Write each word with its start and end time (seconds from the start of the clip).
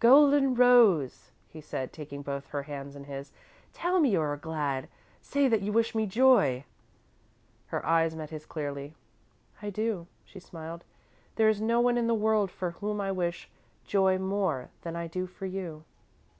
"Golden 0.00 0.54
Rose," 0.54 1.32
he 1.48 1.60
said, 1.60 1.92
taking 1.92 2.22
both 2.22 2.46
her 2.46 2.62
hands 2.62 2.96
in 2.96 3.04
his, 3.04 3.30
"tell 3.74 4.00
me 4.00 4.08
you 4.08 4.22
are 4.22 4.34
glad 4.34 4.88
say 5.20 5.48
that 5.48 5.60
you 5.60 5.70
wish 5.70 5.94
me 5.94 6.06
joy." 6.06 6.64
Her 7.66 7.84
eyes 7.84 8.16
met 8.16 8.30
his 8.30 8.46
clearly. 8.46 8.94
"I 9.60 9.68
do," 9.68 10.06
she 10.24 10.40
smiled. 10.40 10.82
"There 11.34 11.50
is 11.50 11.60
no 11.60 11.78
one 11.82 11.98
in 11.98 12.06
the 12.06 12.14
world 12.14 12.50
for 12.50 12.70
whom 12.70 13.02
I 13.02 13.12
wish 13.12 13.50
joy 13.84 14.16
more 14.16 14.70
than 14.80 14.96
I 14.96 15.08
do 15.08 15.26
for 15.26 15.44
you." 15.44 15.84